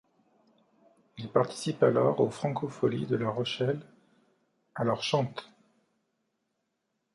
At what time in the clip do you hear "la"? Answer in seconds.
3.17-3.29